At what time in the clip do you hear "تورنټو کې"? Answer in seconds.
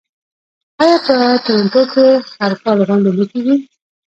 1.45-2.05